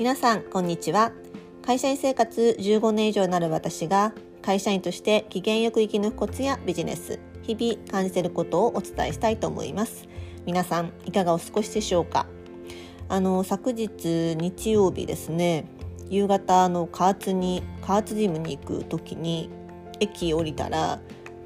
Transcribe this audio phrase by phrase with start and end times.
[0.00, 1.12] 皆さんこんにちは。
[1.60, 10.08] 会社員生活15年以上になる私が会社員として機嫌よく生き抜くコツやビジネス日々感じていることをお伝えしたいと思います。
[10.46, 12.24] 皆さんいかがお過ごしでしょうか？
[13.10, 15.66] あの昨日日曜日ですね
[16.08, 19.50] 夕方の加圧に加圧ジムに行く時に
[20.00, 20.98] 駅降りたら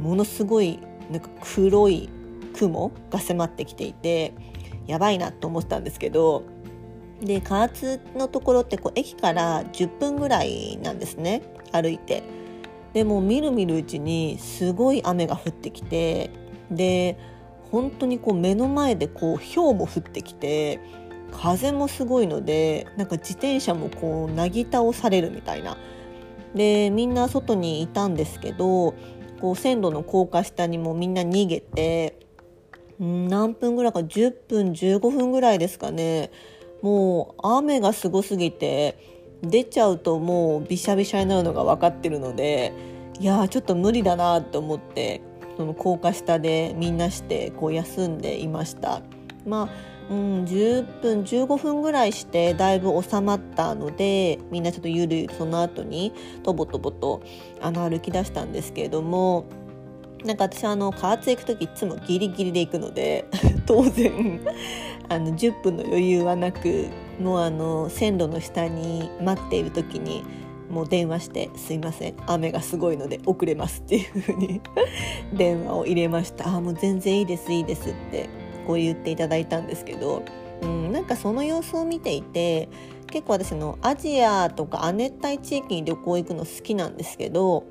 [0.00, 2.08] ものすごいなんか黒い
[2.58, 4.34] 雲が迫ってきていて
[4.88, 6.42] やばいなと思ったんですけど
[7.20, 11.42] で加圧のところってこう駅から10分ぐらいなんですね。
[11.72, 12.22] 歩いて。
[12.92, 16.30] でもみるみるうちにすごい雨が降ってきて
[16.70, 17.16] で
[17.70, 20.80] 本当にこう目の前でこう氷も降ってきて
[21.30, 25.76] 風もすごいのでなんか自転車もこうなぎ倒されるみたいな。
[26.54, 28.94] でみんな外にいたんですけど
[29.40, 32.18] こう線路の高架下にもみんな逃げて
[32.98, 36.32] 何分ぐらいか10分15分ぐらいですかね。
[36.82, 38.96] もう雨がすごすぎて
[39.42, 42.72] 出ちゃうともうびしゃびしゃになるのが分かってるので
[43.18, 45.22] いやちょっと無理だなと思って
[45.56, 49.02] その高架下でみんなしてこう休んでいました。
[49.46, 57.22] まあうん、10分15分ぐらいしてだいぶ収まったのでみんなちょっとゆるゆるその後にとぼとぼと
[57.60, 59.44] あの歩き出したんですけれども
[60.24, 63.24] なんか私あの加圧行く時いつもギリギリで行くので
[63.66, 64.40] 当然
[65.08, 66.88] あの10分の余裕はなく
[67.20, 70.24] もうあの線路の下に待っている時に
[70.70, 74.60] もう電話して「すいません雨がすごいので遅れます」っていう風に
[75.32, 78.28] 電話を入れました「あもう全然いいですいいです」って
[78.66, 80.22] こう言っていただいたんですけど、
[80.62, 82.68] うん、なんかその様子を見ていて
[83.08, 87.64] 結構私のアジアとか亜熱帯地域に旅行行くの好きなんですけど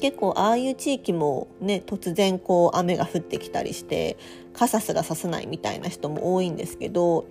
[0.00, 4.16] 結構ああいう地域もね突然こう雨が降ってきたりして
[4.52, 7.26] 傘すらさせないみたいな人も多いんですけど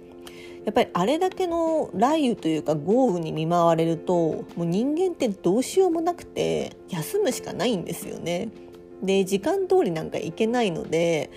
[0.66, 8.50] やっぱりあれだけの雷雨というか豪雨に見舞われるともう人間ってどうしようもなくて休むしかないんですよね。
[9.02, 11.30] で時間通りなんか行けないので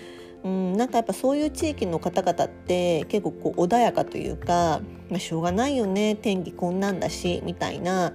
[0.43, 8.13] うん、なんかやっぱそういう地域の方々って結構こう穏やかというか、まあ、しょうがないよね天気こんなんだしみたいな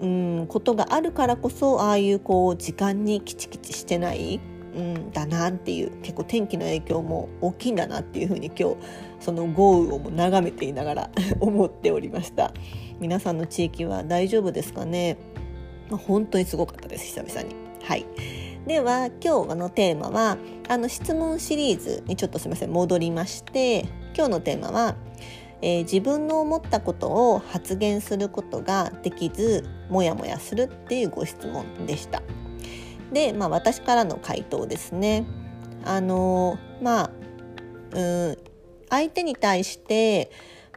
[0.00, 4.40] うん、ことがあるからこそああいうこう時間にキチキチしてない、
[4.74, 8.76] うん、だなっていう結構天気の影響も大きいんだなっていうふうに今日
[9.20, 12.52] その豪雨をも眺めていながら 思っておりました。
[12.98, 15.16] 皆さんの地域は大丈夫ですかね、
[15.88, 17.54] まあ、本当にすごかったです久々に。
[17.82, 18.06] はい。
[18.66, 20.36] では今日のテーマは
[20.68, 24.96] あの質問シリーズにちょっとすみません戻りまして今日のテーマは
[25.62, 32.22] えー、自分の思ったことを発言することができずモヤモヤするっていうご質問でした。
[33.12, 35.26] で、まあ、私からの回答ですね。
[35.84, 37.10] あのまあ
[37.92, 38.36] うん
[38.88, 40.30] 相手に対して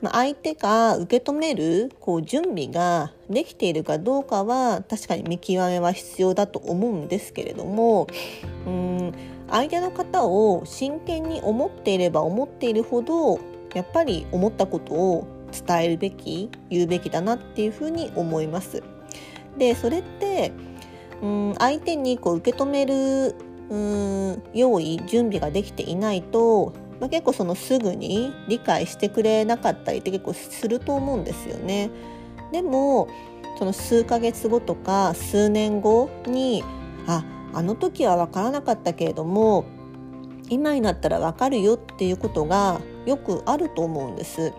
[0.04, 8.08] まあ、相手が受け止めるこう準備ができているかどうかは確かに見極めは必要だと思うんですけれども
[8.68, 9.14] うん
[9.50, 13.40] 相手の方を真剣に思っていれば思っているほど
[13.74, 18.84] やっぱり思ったことを伝えるべき言うべきだなっていうふうに思います。
[19.58, 20.52] でそれって
[21.22, 23.36] うん相手にこう受け止める
[23.70, 31.90] うん用意準備ができていないと、まあ、結構そのすぐに理解してくれなかったりって結構すると思うんですよね。
[32.52, 33.08] でも
[33.58, 36.64] その数ヶ月後とか数年後に
[37.08, 37.24] あ
[37.54, 39.66] あの時は分からなかったけれども
[40.50, 44.54] 今になったら分かるよっていうことがよくあると思うんです。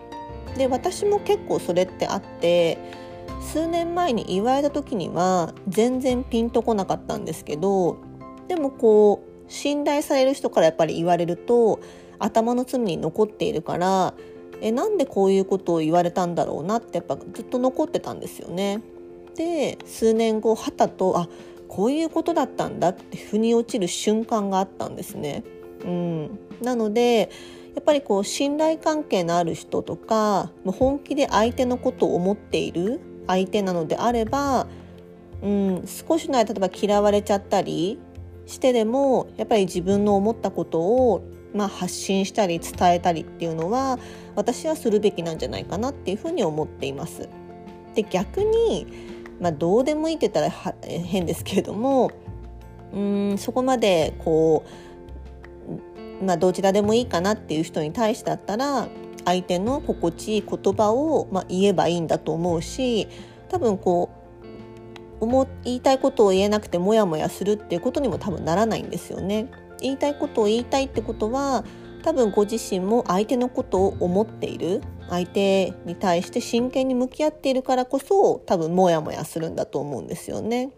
[0.57, 2.77] で私も結構それってあって
[3.41, 7.97] 数年前に言われた時には全然ピンとこなかったんですけど
[8.47, 11.79] でもこう信頼される人からやっぱり言われると
[12.19, 14.13] 頭の隅に残っているから
[14.61, 18.81] えなんでこういうことを言われたんだろうなってやっぱずっと残ってたんですよね。
[19.35, 21.27] で数年後はたとあ
[21.67, 25.43] こういうことだったんだって腑に落ちる瞬間があったんですね。
[25.85, 27.29] うん、なので
[27.75, 34.67] やっぱりこう信頼関係のある人とか本気で相手のことを思っている相手なのであれば、
[35.43, 37.99] うん、少しの間例えば嫌われちゃったり
[38.47, 41.23] してでもやっぱり自分の思ったことを、
[41.53, 43.99] まあ、発信したり伝えたりっていうのは
[44.35, 47.29] 私はするべきなんじゃないかなっていうふうに思っています。
[47.95, 48.87] で逆に、
[49.39, 52.11] まあ、どうでもいいって言ったら変ですけれども
[52.93, 54.69] うんそこまでこう
[56.21, 58.87] まあ、どちらでもいいかなっていう人に対してだったら
[59.25, 63.07] 相手の心地いい言葉を、まあ、言えばいいんだと思うし
[63.49, 64.09] 多分こ
[65.19, 69.49] う思言いたいことを言えなくてモヤモヤするっていうことにも多分ならないんですよね。
[69.81, 71.63] 言いたいことを言いたいってことは
[72.03, 80.71] 多分ご自身も相手のことを思っている相手に対して真剣に向き合っているからこそ多分モヤモヤするんだと思うんですよね。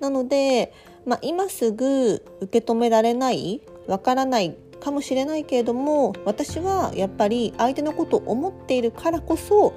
[0.00, 0.72] なので、
[1.06, 9.74] まあ、今すぐ受け止められないわからないかもしれないけれども私はやっぱり相手のことを思っているからこそ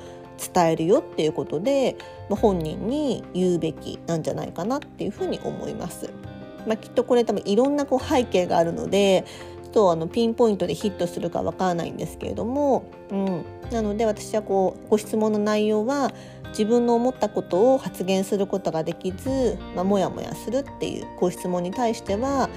[0.53, 1.95] 伝えるよっていうことで、
[2.29, 6.11] 本人に言うべきなんじゃないかなっていうふうに思います。
[6.65, 9.25] まあ、きっとこれ多分いろんなこう背景があるので
[9.71, 16.11] とあのピンポイントでヒットするかわからないんですけれども、うん、なので私はこうご質問の内容は
[16.49, 22.49] 自分の思ったことを発言することができず、まあ、もやもやするっていうご質問に対しては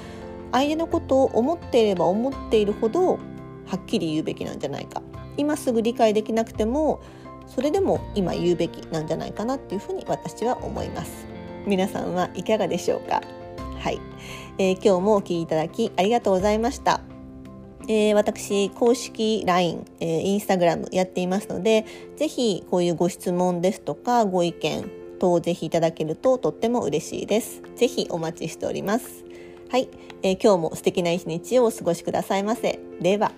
[0.54, 3.18] 相手のことを思っていれば思っているほどは
[3.76, 5.02] っきり言うべきなんじゃないか
[5.36, 7.00] 今すぐ理解できなくても
[7.46, 11.26] それでも今言うべきなんじゃないかなっていうふうに私は思います
[11.66, 13.22] 皆さんはいかがでしょうか？
[13.78, 14.00] はい、
[14.58, 17.00] えー、今日もお聞きいただきありがとうございました。
[17.86, 21.84] えー、私、公式 LINE、えー、インスタグラムやっていますので、
[22.16, 27.60] ぜひこういうご質問ですとかご意見等をぜひいただけるととっても嬉しいです。
[27.76, 29.24] ぜひお待ちしております。
[29.74, 29.88] はい、
[30.22, 32.78] えー、今日も素敵な一日をお過ごしくださいませ。
[33.00, 33.32] では。